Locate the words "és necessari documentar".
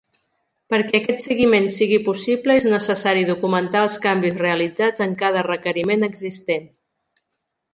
2.61-3.83